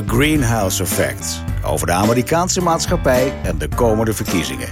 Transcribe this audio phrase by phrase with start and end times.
[0.00, 1.42] The Greenhouse Effect.
[1.64, 4.68] Over de Amerikaanse maatschappij en de komende verkiezingen.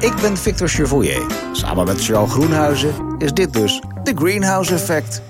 [0.00, 1.26] Ik ben Victor Chevoyer.
[1.52, 5.22] Samen met Charles Groenhuizen is dit dus The Greenhouse Effect.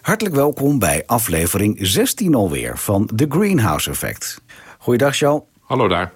[0.00, 4.40] Hartelijk welkom bij aflevering 16 alweer van The Greenhouse Effect.
[4.78, 5.42] Goeiedag, Charles.
[5.60, 6.12] Hallo daar.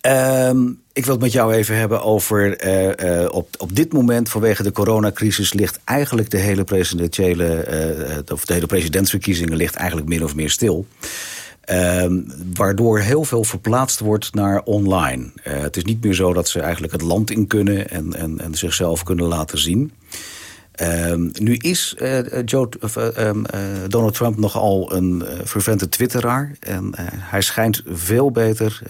[0.00, 2.56] Ehm, ik wil het met jou even hebben over.
[2.56, 7.46] eh, eh, op, op dit moment, vanwege de coronacrisis, ligt eigenlijk de hele presidentiële.
[7.54, 10.86] eh, of de hele presidentsverkiezingen ligt eigenlijk min of meer stil.
[11.62, 12.20] Ehm,
[12.54, 15.30] waardoor heel veel verplaatst wordt naar online.
[15.42, 18.40] Eh, het is niet meer zo dat ze eigenlijk het land in kunnen en, en,
[18.40, 19.92] en zichzelf kunnen laten zien.
[20.72, 26.52] Ehm, nu is eh, Joe, eh, ehm, eh, Donald Trump nogal een fervente twitteraar.
[26.60, 28.82] En hij schijnt veel beter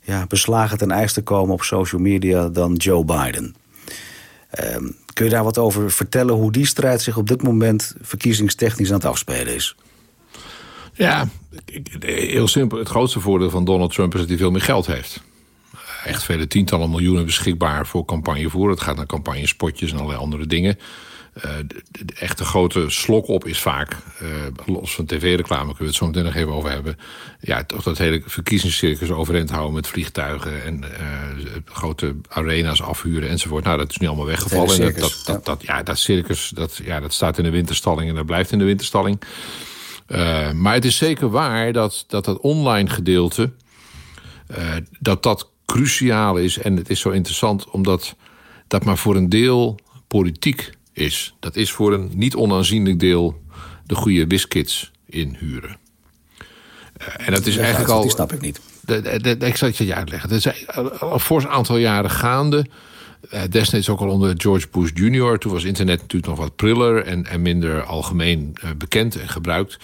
[0.00, 3.54] ja, beslagen ten ijs te komen op social media dan Joe Biden.
[5.12, 8.94] Kun je daar wat over vertellen hoe die strijd zich op dit moment verkiezingstechnisch aan
[8.94, 9.76] het afspelen is?
[10.94, 11.28] Ja,
[12.00, 12.78] heel simpel.
[12.78, 15.22] Het grootste voordeel van Donald Trump is dat hij veel meer geld heeft.
[16.04, 18.70] Echt vele tientallen miljoenen beschikbaar voor campagnevoer.
[18.70, 20.78] Het gaat naar campagnespotjes en allerlei andere dingen.
[21.32, 24.28] Eh, de, de- de echte grote slok op is vaak, eh,
[24.66, 26.98] los van tv-reclame, kunnen we het zo meteen nog even over hebben.
[27.40, 31.06] Ja, toch dat hele verkiezingscircus overeind houden met vliegtuigen en eh,
[31.64, 33.64] grote arena's afhuren enzovoort.
[33.64, 34.68] Nou, dat is nu allemaal weggevallen.
[34.74, 37.50] En dat, circus, dat, dat, dat, ja, dat circus, dat, ja, dat staat in de
[37.50, 39.20] winterstalling en dat blijft in de winterstalling.
[40.12, 43.52] Uh, maar het is zeker waar dat dat, dat online gedeelte...
[44.58, 46.58] Uh, dat dat cruciaal is.
[46.58, 48.14] En het is zo interessant omdat
[48.68, 51.34] dat maar voor een deel politiek is.
[51.40, 53.40] Dat is voor een niet onaanzienlijk deel
[53.86, 55.76] de goede wiskits inhuren.
[57.00, 58.02] Uh, en dat is Ja, eigenlijk dat- al...
[58.02, 58.60] Die snap ik niet.
[58.80, 60.30] De, de, de- ik zal het je uitleggen.
[60.30, 60.66] Het is
[61.00, 62.66] al voor een aantal jaren gaande.
[63.30, 65.38] Uh, destijds ook al onder George Bush Jr.
[65.38, 69.78] Toen was internet natuurlijk nog wat priller en, en minder algemeen uh, bekend en gebruikt.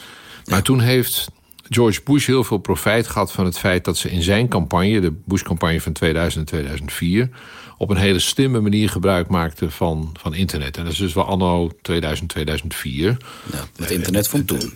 [0.44, 1.30] Maar toen heeft
[1.68, 5.12] George Bush heel veel profijt gehad van het feit dat ze in zijn campagne, de
[5.24, 7.30] Bush-campagne van 2000 en 2004,
[7.76, 10.76] op een hele slimme manier gebruik maakte van, van internet.
[10.76, 13.16] En dat is dus wel anno 2000, 2004.
[13.52, 14.72] Ja, het internet van toen.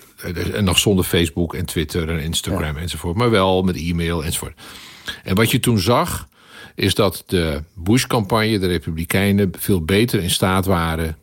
[0.52, 2.80] En nog zonder Facebook en Twitter en Instagram ja.
[2.80, 3.16] enzovoort.
[3.16, 4.60] Maar wel met e-mail enzovoort.
[5.22, 6.28] En wat je toen zag,
[6.74, 11.16] is dat de Bush-campagne, de Republikeinen, veel beter in staat waren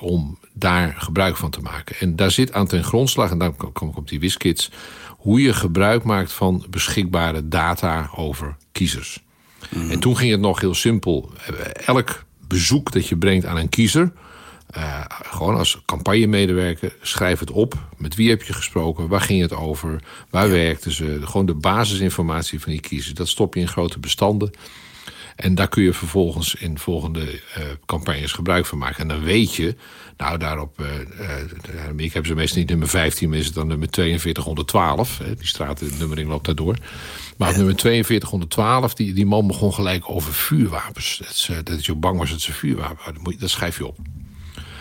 [0.00, 1.96] om daar gebruik van te maken.
[1.98, 4.70] En daar zit aan ten grondslag, en dan kom ik op die WizKids...
[5.08, 9.22] hoe je gebruik maakt van beschikbare data over kiezers.
[9.70, 9.90] Mm.
[9.90, 11.30] En toen ging het nog heel simpel.
[11.72, 14.12] Elk bezoek dat je brengt aan een kiezer...
[14.76, 17.74] Uh, gewoon als campagnemedewerker, schrijf het op.
[17.96, 19.08] Met wie heb je gesproken?
[19.08, 20.02] Waar ging het over?
[20.30, 20.52] Waar ja.
[20.52, 21.20] werkten ze?
[21.22, 23.14] Gewoon de basisinformatie van die kiezers.
[23.14, 24.50] Dat stop je in grote bestanden.
[25.36, 28.98] En daar kun je vervolgens in volgende uh, campagnes gebruik van maken.
[28.98, 29.76] En dan weet je,
[30.16, 30.86] nou daarop, uh,
[31.96, 35.18] uh, ik heb ze meestal niet nummer 15, maar is het dan nummer 4212.
[35.18, 36.76] Hè, die straatnummering loopt daardoor.
[37.36, 41.18] Maar op nummer 4212, die, die man begon gelijk over vuurwapens.
[41.18, 43.24] Dat, is, dat je bang was dat ze vuurwapen hadden.
[43.24, 43.98] Dat, dat schrijf je op.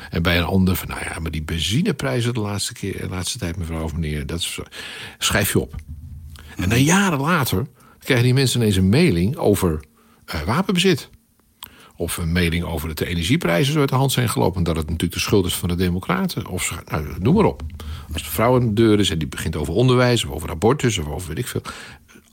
[0.10, 3.38] En bij een ander van, nou ja, maar die benzineprijzen de laatste keer, de laatste
[3.38, 4.60] tijd, mevrouw of meneer, dat is,
[5.18, 5.76] schrijf je op.
[6.56, 7.68] En dan jaren later
[8.00, 9.80] krijgen die mensen ineens een mailing over
[10.46, 11.10] wapenbezit.
[11.98, 14.58] Of een mailing over dat de energieprijzen zo uit de hand zijn gelopen.
[14.58, 16.48] En dat het natuurlijk de schuld is van de Democraten.
[16.48, 17.62] Of nou, noem maar op.
[18.14, 20.98] Als de vrouw aan de deur is en die begint over onderwijs, of over abortus,
[20.98, 21.62] of over weet ik veel.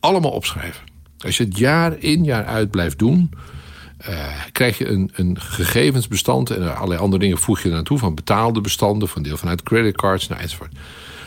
[0.00, 0.82] Allemaal opschrijven.
[1.18, 3.30] Als je het jaar in, jaar uit blijft doen.
[4.08, 7.98] Uh, krijg je een, een, gegevensbestand en allerlei andere dingen voeg je er naartoe.
[7.98, 10.72] Van betaalde bestanden, van deel vanuit creditcards, nou, enzovoort.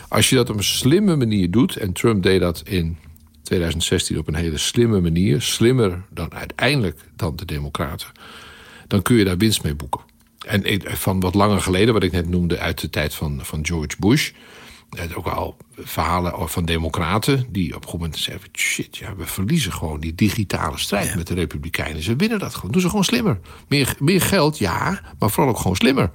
[0.07, 2.97] Als je dat op een slimme manier doet, en Trump deed dat in
[3.45, 8.07] 2016 op een hele slimme manier, slimmer dan uiteindelijk dan de Democraten,
[8.87, 10.01] dan kun je daar winst mee boeken.
[10.45, 13.95] En van wat langer geleden, wat ik net noemde uit de tijd van, van George
[13.99, 14.31] Bush,
[15.15, 19.73] ook al verhalen van democraten die op een goed moment zeggen: shit, ja, we verliezen
[19.73, 21.15] gewoon die digitale strijd ja.
[21.15, 22.03] met de Republikeinen.
[22.03, 22.71] Ze winnen dat gewoon.
[22.71, 23.39] Doen ze gewoon slimmer.
[23.67, 26.11] Meer, meer geld, ja, maar vooral ook gewoon slimmer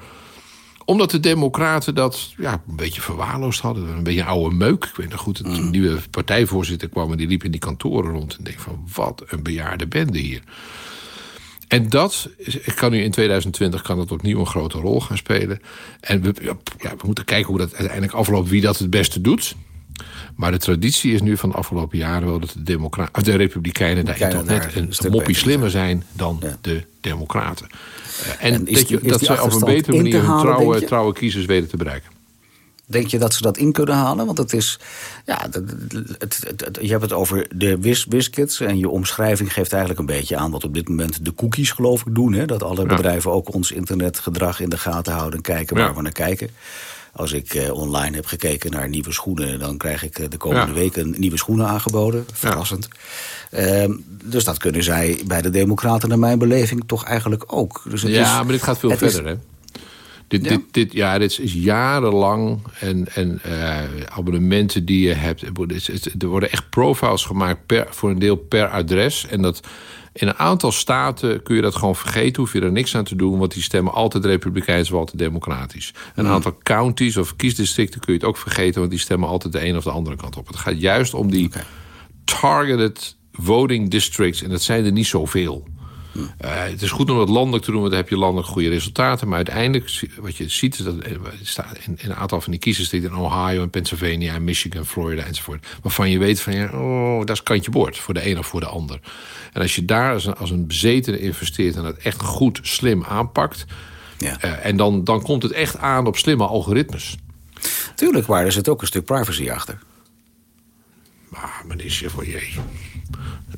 [0.90, 3.88] omdat de Democraten dat ja, een beetje verwaarloosd hadden.
[3.88, 4.84] Een beetje een oude meuk.
[4.84, 5.70] Ik weet nog goed, een mm.
[5.70, 8.36] nieuwe partijvoorzitter kwam en die liep in die kantoren rond.
[8.36, 10.42] En denk van, wat een bejaarde bende hier.
[11.68, 12.28] En dat
[12.74, 15.60] kan nu in 2020 kan dat opnieuw een grote rol gaan spelen.
[16.00, 16.56] En we, ja,
[16.96, 19.54] we moeten kijken hoe dat uiteindelijk afloopt, wie dat het beste doet.
[20.36, 23.36] Maar de traditie is nu van de afgelopen jaren wel dat de, Democra of de
[23.36, 26.56] Republikeinen daar toch net een, een moppie slimmer zijn dan ja.
[26.60, 27.66] de Democraten.
[27.70, 31.44] Uh, en, en dat, je, dat zij op een betere manier hun trouwe, trouwe kiezers
[31.44, 32.10] weten te bereiken.
[32.90, 34.26] Denk je dat ze dat in kunnen halen?
[34.26, 34.78] Want het is.
[35.26, 35.54] Ja, het,
[36.18, 38.60] het, het, je hebt het over de biscuits.
[38.60, 42.06] En je omschrijving geeft eigenlijk een beetje aan wat op dit moment de cookies, geloof
[42.06, 42.32] ik, doen.
[42.32, 42.46] Hè?
[42.46, 45.94] Dat alle bedrijven ook ons internetgedrag in de gaten houden en kijken waar ja.
[45.94, 46.50] we naar kijken.
[47.12, 49.58] Als ik eh, online heb gekeken naar nieuwe schoenen...
[49.58, 52.26] dan krijg ik eh, de komende weken nieuwe schoenen aangeboden.
[52.32, 52.88] Verrassend.
[53.50, 53.92] Ehm,
[54.24, 57.82] dus dat kunnen zij bij de democraten naar mijn beleving toch eigenlijk ook.
[57.88, 59.34] Dus het ja, maar dit gaat veel verder, hè?
[60.30, 60.50] Dit, ja.
[60.50, 62.62] Dit, dit, ja, dit is jarenlang.
[62.80, 63.78] En, en uh,
[64.08, 65.42] abonnementen die je hebt.
[66.22, 69.26] Er worden echt profiles gemaakt per, voor een deel per adres.
[69.26, 69.60] En dat
[70.12, 73.16] in een aantal staten kun je dat gewoon vergeten, hoef je er niks aan te
[73.16, 75.94] doen, want die stemmen altijd republikeins of altijd democratisch.
[76.14, 76.34] Een hmm.
[76.34, 79.76] aantal counties of kiesdistricten kun je het ook vergeten, want die stemmen altijd de een
[79.76, 80.46] of de andere kant op.
[80.46, 81.50] Het gaat juist om die
[82.24, 85.68] targeted voting districts, en dat zijn er niet zoveel.
[86.14, 88.68] Uh, het is goed om dat landelijk te doen, want dan heb je landelijk goede
[88.68, 89.28] resultaten.
[89.28, 90.94] Maar uiteindelijk, wat je ziet, is dat
[91.42, 95.22] staat in, in, een aantal van die kiezers in Ohio en Pennsylvania en Michigan, Florida
[95.22, 95.66] enzovoort.
[95.82, 98.60] Waarvan je weet van ja, oh, dat is kantje boord voor de een of voor
[98.60, 99.00] de ander.
[99.52, 103.04] En als je daar als een, als een bezetene investeert en dat echt goed, slim
[103.04, 103.64] aanpakt.
[104.18, 104.44] Ja.
[104.44, 107.16] Uh, en dan, dan komt het echt aan op slimme algoritmes.
[107.94, 109.78] Tuurlijk, maar er zit ook een stuk privacy achter.
[111.28, 112.48] Maar, maar is je voor je.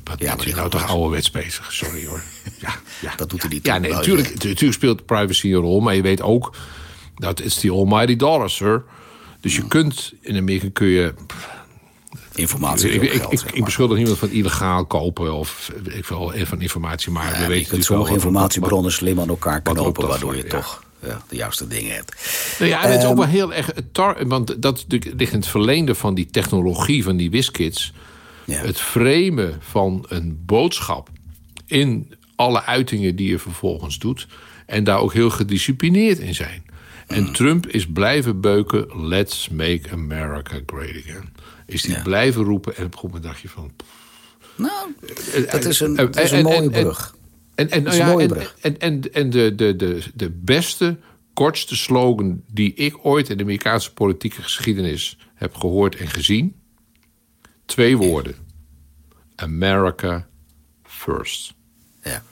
[0.03, 1.73] Wat ja, maar je nou toch ouderwets bezig?
[1.73, 2.21] Sorry hoor.
[2.59, 3.65] Ja, ja, dat doet hij niet.
[3.65, 5.79] Ja, nee, natuurlijk, natuurlijk speelt privacy een rol.
[5.79, 6.55] Maar je weet ook
[7.15, 8.83] dat is die almighty dollar, sir.
[9.41, 9.69] Dus je hmm.
[9.69, 11.13] kunt, in Amerika kun je...
[12.35, 17.11] Informatie ik, ik, ik, ik, beschuldig niemand van illegaal kopen of ik wil van informatie,
[17.11, 20.83] maar ja, we weten je kunt sommige informatiebronnen slim aan elkaar knopen, waardoor je toch
[21.01, 22.15] ja, de juiste dingen hebt.
[22.59, 23.71] Nou ja, en het is ook ehm, wel heel erg.
[24.27, 27.93] Want dat ligt in het verleende van die technologie van die WizKids.
[28.45, 28.57] Ja.
[28.57, 31.09] Het framen van een boodschap
[31.65, 34.27] in alle uitingen die je vervolgens doet.
[34.65, 36.63] En daar ook heel gedisciplineerd in zijn.
[37.07, 37.33] En mm.
[37.33, 39.07] Trump is blijven beuken.
[39.07, 41.33] Let's make America great again.
[41.65, 42.75] Is die blijven roepen.
[42.75, 43.71] En op een moment dacht je van.
[44.55, 44.93] Nou,
[45.51, 47.15] dat is een, dat is een mooie brug.
[47.55, 48.17] En, en, nou ja,
[48.59, 50.97] en, en, en de, de, de, de beste,
[51.33, 56.55] kortste slogan die ik ooit in de Amerikaanse politieke geschiedenis heb gehoord en gezien.
[57.65, 58.35] Twee woorden.
[59.35, 60.27] America
[60.83, 61.53] first.
[62.03, 62.23] Ja.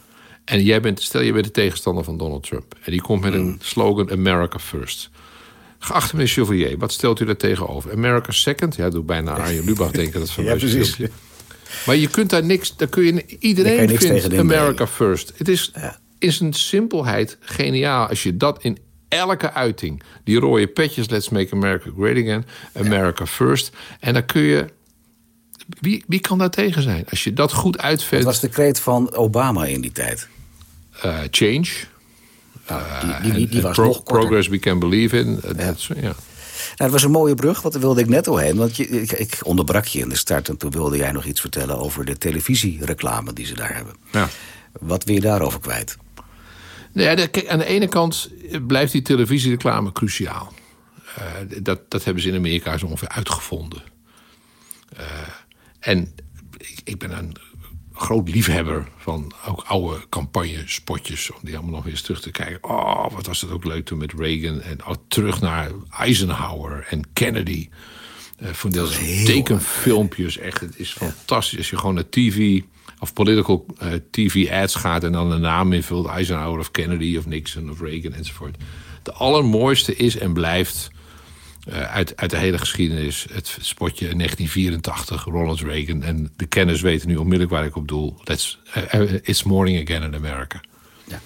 [0.46, 2.76] En jij bent, stel je bent de tegenstander van Donald Trump.
[2.84, 3.58] En die komt met een mm.
[3.62, 5.10] slogan America first.
[5.80, 7.92] Geachte meneer Chevalier, wat stelt u daar tegenover?
[7.92, 8.76] America second?
[8.76, 10.98] Ja, doe bijna Arjen Lubach denken dat van ja, precies.
[11.86, 15.34] Maar je kunt daar niks, daar kun je iedereen je vindt America first.
[15.36, 16.00] Het is ja.
[16.20, 21.54] in zijn simpelheid geniaal als je dat in elke uiting, die rode petjes, let's make
[21.54, 24.66] America great again, America first, en dan kun je
[25.80, 27.06] wie, wie kan daar tegen zijn?
[27.10, 28.26] Als je dat goed uitvindt.
[28.26, 30.28] Dat was de kreet van Obama in die tijd.
[31.06, 31.68] Uh, change.
[32.68, 32.82] Nou,
[33.22, 35.40] die, die, die, was pro, nog Progress we can believe in.
[35.58, 35.74] ja.
[36.02, 36.16] ja.
[36.62, 38.56] Nou, dat was een mooie brug, wat wilde ik net al heen.
[38.56, 41.42] Want je, ik, ik, onderbrak je in de start en toen wilde jij nog iets
[41.42, 41.78] vertellen...
[41.80, 43.96] over de televisiereclame die ze daar hebben.
[44.12, 44.30] Ja.
[44.80, 45.98] Wat wil je daarover kwijt?
[46.92, 48.30] Nou ja, kijk, aan de ene kant
[48.68, 50.54] blijft die televisiereclame cruciaal.
[51.20, 53.82] Uh, dat, dat hebben ze in Amerika zo ongeveer uitgevonden.
[55.00, 55.06] Uh,
[55.82, 56.16] en
[56.84, 57.36] ik, ben een
[57.94, 61.32] groot liefhebber van ook oude campagnespotjes.
[61.32, 62.64] Om die allemaal nog eens terug te kijken.
[62.64, 64.62] Oh, wat was het ook leuk toen met Reagan.
[64.62, 67.70] En oh, terug naar Eisenhower en Kennedy.
[68.42, 70.38] Uh, van deze tekenfilmpjes.
[70.38, 71.58] Echt, het is fantastisch.
[71.58, 72.62] Als je gewoon naar TV
[73.00, 76.08] of political uh, eh, TV ads gaat en dan de naam invult.
[76.08, 78.58] Eisenhower of Kennedy of Nixon of Reagan enzovoort.
[79.04, 80.92] De allermooiste is en blijft
[81.70, 83.26] uit, uit de hele geschiedenis.
[83.32, 86.04] Het spotje 1984, Ronald Reagan.
[86.04, 88.20] En de kenners weten nu onmiddellijk waar ik op doel.
[88.24, 88.60] Let's,
[88.94, 90.62] uh, it's morning again in America.
[91.08, 91.22] Ja.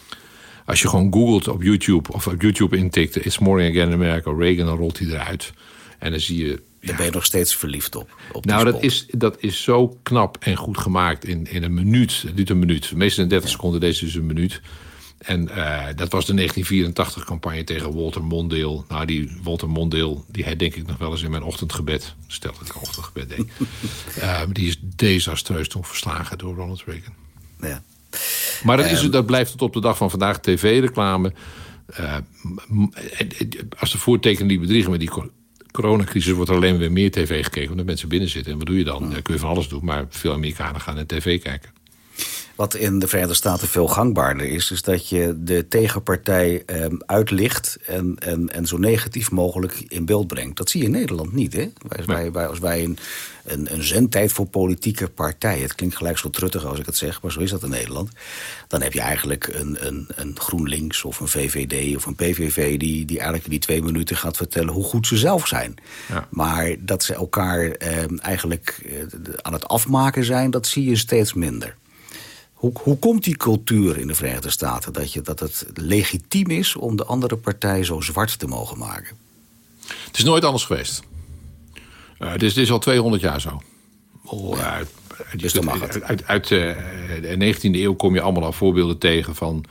[0.65, 3.25] Als je gewoon googelt op YouTube of op YouTube intikt...
[3.25, 5.53] It's morning again in America, Reagan, dan rolt hij eruit.
[6.00, 6.62] En dan zie je...
[6.81, 8.19] Daar ben je nog steeds verliefd op.
[8.31, 12.24] op nou, dat is, dat is zo knap en goed gemaakt in, in een minuut.
[12.25, 12.91] Het duurt een minuut.
[12.95, 14.62] Meestal in 30 seconden, deze is een minuut.
[15.25, 18.84] En uh, dat was de 1984-campagne tegen Walter Mondale.
[18.89, 22.15] Nou, die Walter Mondale, die hij denk ik nog wel eens in mijn ochtendgebed...
[22.27, 23.46] stel dat ik ochtendgebed deed.
[24.17, 27.13] uh, die is desastreus toen verslagen door Ronald Reagan.
[27.62, 27.84] Ja.
[28.63, 31.34] Maar dat, is, um, dat blijft tot op de dag van vandaag tv-reclame.
[32.00, 32.17] Uh,
[33.79, 35.12] als de voortekenen die bedriegen met die
[35.72, 36.34] coronacrisis...
[36.34, 38.51] wordt er alleen weer meer tv gekeken omdat mensen binnen zitten.
[38.51, 39.12] En wat doe je dan?
[39.12, 41.75] Dan kun je van alles doen, maar veel Amerikanen gaan naar tv kijken.
[42.55, 47.77] Wat in de Verenigde Staten veel gangbaarder is, is dat je de tegenpartij eh, uitlicht
[47.85, 50.57] en, en, en zo negatief mogelijk in beeld brengt.
[50.57, 51.53] Dat zie je in Nederland niet.
[51.53, 51.67] Hè?
[51.97, 52.97] Als wij, wij, als wij een,
[53.43, 57.21] een, een zendtijd voor politieke partijen, het klinkt gelijk zo truttig als ik het zeg,
[57.21, 58.09] maar zo is dat in Nederland.
[58.67, 63.05] Dan heb je eigenlijk een, een, een GroenLinks of een VVD of een PVV die,
[63.05, 65.75] die eigenlijk in die twee minuten gaat vertellen hoe goed ze zelf zijn.
[66.09, 66.27] Ja.
[66.29, 71.33] Maar dat ze elkaar eh, eigenlijk eh, aan het afmaken zijn, dat zie je steeds
[71.33, 71.75] minder.
[72.55, 76.75] Hoe, hoe komt die cultuur in de Verenigde Staten dat, je, dat het legitiem is
[76.75, 79.17] om de andere partij zo zwart te mogen maken?
[79.88, 81.03] Het is nooit anders geweest.
[82.19, 83.62] Uh, het, is, is al 200 jaar zo.
[84.24, 84.89] Oh, uit,
[85.38, 86.03] Dus dan mag het.
[86.03, 86.75] uit, uit eh,
[87.21, 89.65] de 19e eeuw kom je allemaal al voorbeelden tegen van...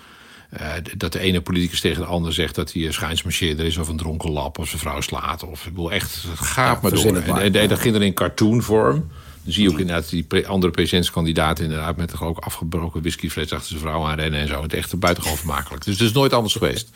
[0.50, 3.76] eh, dat de ene politicus tegen de ander zegt dat hij een schijnsmarcheerder is...
[3.76, 5.42] of een dronken lap of zijn vrouw slaat.
[5.42, 7.16] Of, ik bedoel, echt, het gaat maar door.
[7.16, 9.10] en dat ging er in cartoonvorm.
[9.44, 11.64] Dan zie je ook inderdaad die andere presidentskandidaten...
[11.64, 14.62] inderdaad met een ook afgebroken whiskyfles achter zijn vrouw aanrennen en zo.
[14.62, 15.84] Het is echt buitengewoon vermakelijk.
[15.84, 16.90] Dus het is nooit anders geweest.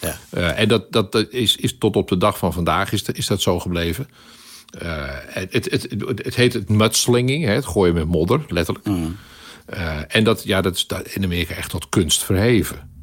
[0.00, 0.18] Ja.
[0.30, 3.26] Eh, en dat, dat, dat is, is tot op de dag van vandaag is, is
[3.26, 4.08] dat zo gebleven.
[4.78, 8.86] Eh, het, het, het, het heet het mudslinging, hè, het gooien met modder, letterlijk.
[8.86, 9.16] Mm.
[9.66, 12.93] Eh, en dat, ja, dat is in Amerika echt tot kunst verheven.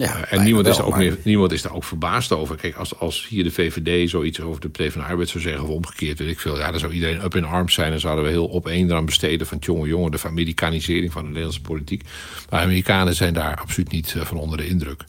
[0.00, 2.56] Ja, Eh, en niemand is, daar ook maar- meer, niemand is daar ook verbaasd over.
[2.56, 5.62] Kijk, als, als hier de VVD zoiets over de Partij van de Arbeid zou zeggen...
[5.62, 6.58] of omgekeerd, weet ik veel...
[6.58, 7.92] ja, dan zou iedereen up in arms zijn...
[7.92, 9.58] en zouden we heel op één eraan besteden van...
[9.60, 12.02] jongen, jongen, de Amerikanisering van de Nederlandse politiek.
[12.50, 15.04] Maar Amerikanen zijn daar absoluut niet eh, van onder de indruk.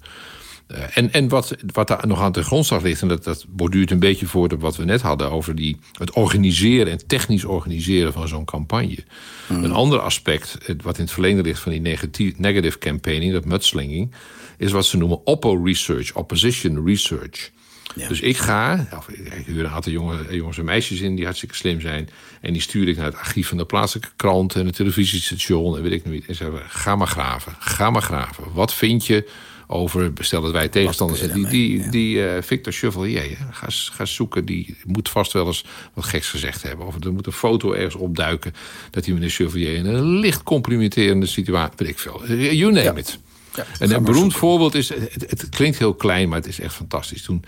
[0.72, 3.02] Eh, en en wat, wat daar nog aan de grondslag ligt...
[3.02, 5.32] en dat, dat borduurt een beetje voort op wat we net hadden...
[5.32, 9.04] over die, het organiseren en technisch organiseren van zo'n campagne.
[9.50, 11.60] Een ander aspect, wat in het verlengde ligt...
[11.60, 14.12] van die negatief, negative campaigning, dat mudslinging...
[14.58, 17.52] is wat ze noemen oppo research, opposition research.
[17.96, 18.08] Ja.
[18.08, 21.56] Dus ik ga, of ik huur een aantal jongen, jongens en meisjes in die hartstikke
[21.56, 22.10] slim zijn.
[22.42, 25.84] En die stuur ik naar het archief van de plaatselijke krant en het televisiestation en
[25.84, 26.26] weet ik niet.
[26.26, 28.44] En zeggen, ga maar graven, ga maar graven.
[28.54, 29.30] Wat vind je
[29.72, 33.68] over, stel dat wij tegenstanders zijn, die, die, daarmee, die eh, Victor Chevalier, hè, ga,
[33.70, 36.86] ga zoeken, die moet vast wel eens wat geks gezegd hebben.
[36.86, 38.54] Of er moet een foto ergens opduiken
[38.92, 42.22] dat die meneer Chevalier in een licht complimenterende situatie, weet ik veel.
[42.36, 43.20] You name it.
[43.56, 46.74] Ja, En een beroemd voorbeeld is, het, het klinkt heel klein, maar het is echt
[46.74, 47.22] fantastisch.
[47.22, 47.44] Toen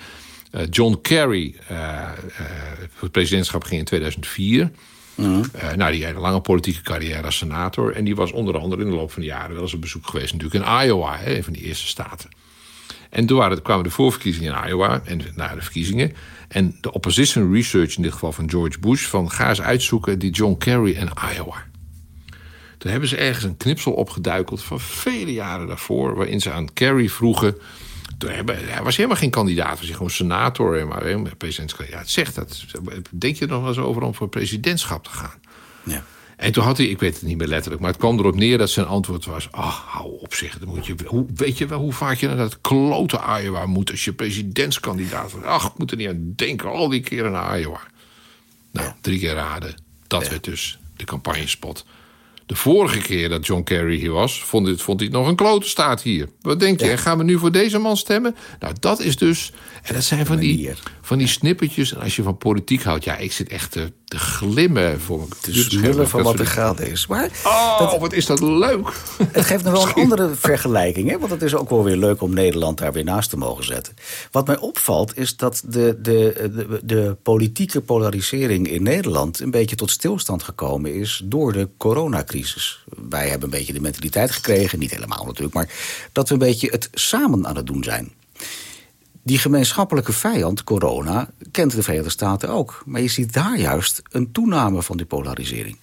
[0.54, 2.12] eh, John Kerry eh, eh,
[2.78, 4.72] voor het presidentschap ging in 2004.
[5.16, 7.94] Eh, nou, die had een lange politieke carrière als senator.
[7.94, 10.08] En die was onder andere in de loop van de jaren wel eens op bezoek
[10.08, 12.30] geweest, natuurlijk in Iowa, hè, een van die eerste staten.
[13.10, 16.14] En toen waren, kwamen de voorverkiezingen in Iowa en na de verkiezingen.
[16.48, 20.32] En de opposition research, in dit geval van George Bush, van ga eens uitzoeken die
[20.32, 21.66] John Kerry en Iowa.
[22.78, 27.10] Toen hebben ze ergens een knipsel opgeduikeld van vele jaren daarvoor, waarin ze aan Kerry
[27.10, 27.56] vroegen.
[28.18, 32.10] Hij was helemaal geen kandidaat, was hij gewoon senator, maar helemaal presidentskandidaat.
[32.10, 32.64] Zeg dat,
[33.10, 35.40] denk je er nog wel eens over om voor presidentschap te gaan?
[35.84, 36.04] Ja.
[36.38, 38.58] En toen had hij, ik weet het niet meer letterlijk, maar het kwam erop neer
[38.58, 40.60] dat zijn antwoord was: Ach, hou op zich.
[40.60, 43.92] Dan moet je, hoe, weet je wel hoe vaak je naar dat klote Iowa moet
[43.92, 45.48] als je presidentskandidaat wordt?
[45.48, 47.82] Ach, ik moet er niet aan denken, al die keren naar Iowa.
[48.72, 49.76] Nou, drie keer raden.
[50.08, 51.86] Dat werd dus de campagnespot.
[52.46, 55.36] De vorige keer dat John Kerry hier was, vond hij, vond hij het nog een
[55.36, 56.30] klote staat hier.
[56.42, 56.98] Wat denk je?
[56.98, 58.36] Gaan we nu voor deze man stemmen?
[58.60, 59.52] Nou, dat is dus.
[59.84, 60.72] En dat zijn van die,
[61.02, 61.94] van die snippertjes.
[61.94, 65.54] En als je van politiek houdt, ja, ik zit echt te, te glimmen voor Te
[65.54, 67.08] smullen van wat er gaande is.
[67.08, 68.94] Maar Oh, wat is dat leuk.
[69.32, 71.10] Het geeft nog wel een andere vergelijking.
[71.10, 71.20] Hè?
[71.20, 73.94] Want het is ook wel weer leuk om Nederland daar weer naast te mogen zetten.
[74.32, 79.40] Wat mij opvalt is dat de, de, de, de politieke polarisering in Nederland...
[79.40, 82.84] een beetje tot stilstand gekomen is door de coronacrisis.
[83.10, 85.54] Wij hebben een beetje de mentaliteit gekregen, niet helemaal natuurlijk...
[85.54, 85.70] maar
[86.12, 88.12] dat we een beetje het samen aan het doen zijn.
[89.24, 92.84] Die gemeenschappelijke vijand, corona, kent de Verenigde Staten ook.
[92.86, 95.78] Maar je ziet daar juist een toename van die polarisering.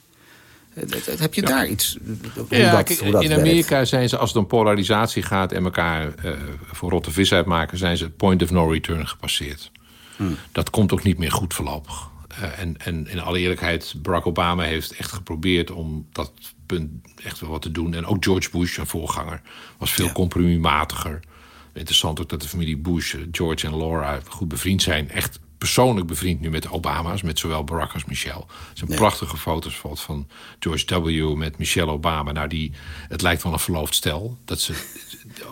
[0.75, 1.99] Eh, eh, Heb je daar iets...
[2.35, 3.43] Hoe Ja, dat, kijk, hoe dat in werkt?
[3.45, 6.33] Amerika zijn ze, als het om polarisatie gaat en elkaar eh,
[6.73, 9.71] voor rotte vis uitmaken, zijn ze het point of no return gepasseerd.
[10.17, 10.37] Hmm.
[10.53, 12.09] Dat komt ook niet meer goed voorlopig.
[12.29, 16.33] Eh, en, en in alle eerlijkheid, Barack Obama heeft echt geprobeerd om dat
[16.67, 16.91] punt
[17.25, 17.95] echt wel wat te doen.
[17.95, 19.41] En ook George Bush, zijn voorganger,
[19.79, 20.13] was veel Ja.
[20.13, 21.21] compromismatiger.
[21.73, 25.11] Interessant ook dat de familie Bush, eh, George en Laura, goed bevriend zijn.
[25.11, 28.41] Echt persoonlijk bevriend nu met de Obama's, met zowel Barack als Michelle.
[28.41, 28.97] Er zijn Ja.
[28.97, 31.35] prachtige foto's van George W.
[31.37, 32.33] met Michelle Obama.
[32.33, 32.73] Nou, die,
[33.09, 34.39] het lijkt wel een verloofd stel.
[34.45, 34.73] Dat ze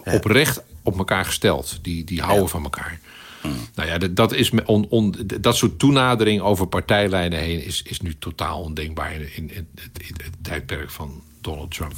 [0.04, 1.78] oprecht op elkaar gesteld.
[1.82, 3.00] Die, die houden van elkaar.
[3.74, 8.00] Nou ja, dat, dat, is on, on, dat soort toenadering over partijlijnen heen is, is
[8.00, 11.92] nu totaal ondenkbaar in, in, in het, in het tijdperk van Donald Trump.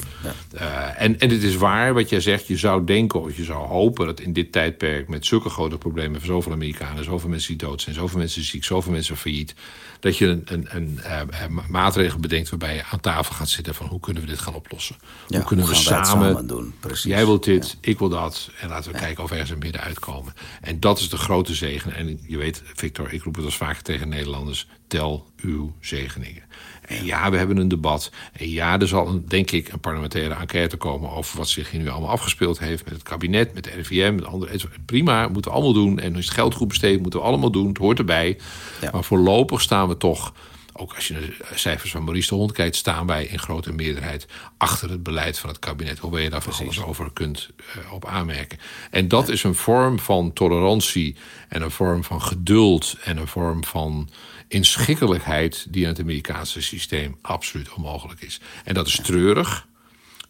[0.52, 3.66] Eh, en, en het is waar wat jij zegt, je zou denken of je zou
[3.66, 7.68] hopen dat in dit tijdperk met zulke grote problemen voor zoveel Amerikanen, zoveel mensen die
[7.68, 9.54] dood zijn, zoveel mensen ziek, zoveel mensen failliet,
[10.00, 11.28] dat je een, een, een eh, eh,
[11.68, 14.96] maatregel bedenkt waarbij je aan tafel gaat zitten van hoe kunnen we dit gaan oplossen?
[15.26, 16.74] Ja, hoe kunnen hoe we samen, samen doen?
[16.80, 17.10] Precies.
[17.10, 18.50] Jij wilt dit, ik wil dat.
[18.60, 20.34] En laten we kijken of we ergens in midden uitkomen.
[20.60, 21.94] En dat is de grote zegen.
[21.94, 24.68] En je weet, Victor, ik roep het als vaker tegen Nederlanders.
[24.86, 26.42] Tel uw zegeningen.
[26.90, 28.10] En ja, we hebben een debat.
[28.32, 31.10] En ja, er zal, een, denk ik, een parlementaire enquête komen...
[31.10, 32.84] over wat zich hier nu allemaal afgespeeld heeft...
[32.84, 34.58] met het kabinet, met de RIVM, met andere...
[34.84, 35.98] Prima, moeten we allemaal doen.
[35.98, 37.68] En is het geld goed besteed, moeten we allemaal doen.
[37.68, 38.38] Het hoort erbij.
[38.80, 38.90] Ja.
[38.92, 40.32] Maar voorlopig staan we toch
[40.80, 43.72] ook als je naar de cijfers van Maurice de Hond kijkt, staan wij in grote
[43.72, 45.98] meerderheid achter het beleid van het kabinet.
[45.98, 48.58] Hoewel je daar van alles over kunt uh, op aanmerken.
[48.90, 51.16] En dat is een vorm van tolerantie
[51.48, 54.10] en een vorm van geduld en een vorm van
[54.48, 58.40] inschikkelijkheid die in het Amerikaanse systeem absoluut onmogelijk is.
[58.64, 59.68] En dat is treurig.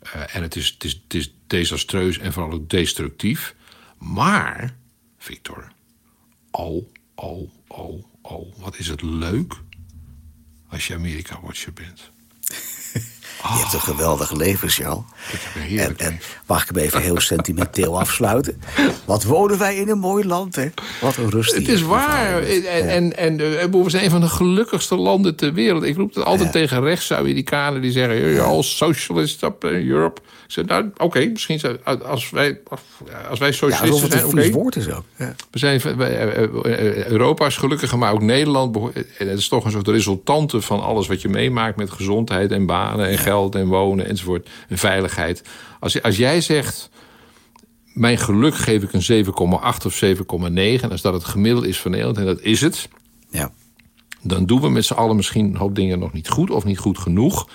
[0.02, 3.54] Uh, en het is, het, is, het is desastreus en vooral ook destructief.
[3.98, 4.76] Maar,
[5.18, 5.72] Victor,
[6.50, 9.60] al, al, al, al, wat is het leuk
[10.70, 12.10] als je Amerika-watcher bent.
[13.42, 15.04] Je hebt een geweldig leven, Charles.
[15.76, 18.62] En, en, mag ik hem even heel sentimenteel afsluiten?
[19.04, 20.68] Wat wonen wij in een mooi land, hè?
[21.00, 21.54] Wat een rust.
[21.54, 22.42] Het is waar.
[22.42, 25.82] En, en, en, en, we zijn een van de gelukkigste landen ter wereld.
[25.82, 26.60] Ik roep het altijd ja.
[26.60, 28.18] tegen rechts-Amerikanen die zeggen...
[28.18, 30.20] You're all socialist up in Europe.
[30.66, 31.60] Nou, oké, okay, misschien
[32.02, 32.60] als wij,
[33.30, 34.36] als wij socialisten ja, zijn...
[34.36, 35.04] het een woord is ook.
[35.16, 35.34] Ja.
[35.50, 35.80] We zijn,
[37.08, 38.76] Europa is gelukkig, maar ook Nederland...
[39.18, 41.76] En het is toch een soort resultante van alles wat je meemaakt...
[41.76, 44.48] met gezondheid en banen en geld en wonen enzovoort.
[44.68, 45.42] En veiligheid.
[45.80, 46.90] Als, als jij zegt
[47.92, 49.32] mijn geluk geef ik een 7,8
[49.86, 50.82] of 7,9.
[50.82, 52.88] En als dat het gemiddelde is van Nederland, en dat is het...
[53.30, 53.50] Ja.
[54.22, 56.50] dan doen we met z'n allen misschien een hoop dingen nog niet goed...
[56.50, 57.48] of niet goed genoeg.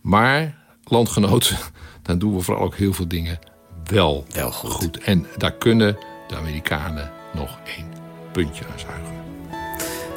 [0.00, 1.58] Maar, landgenoten,
[2.02, 3.38] dan doen we vooral ook heel veel dingen
[3.84, 4.70] wel, wel goed.
[4.70, 4.98] goed.
[4.98, 5.96] En daar kunnen
[6.28, 7.86] de Amerikanen nog één
[8.32, 9.23] puntje aan zuigen.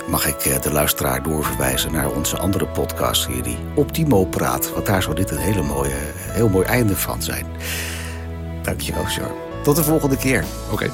[0.07, 4.73] Mag ik de luisteraar doorverwijzen naar onze andere podcastserie Optimo Praat.
[4.73, 7.45] Want daar zou dit een hele mooie, heel mooi einde van zijn.
[8.61, 9.31] Dankjewel, Char.
[9.63, 10.45] Tot de volgende keer.
[10.71, 10.91] Oké.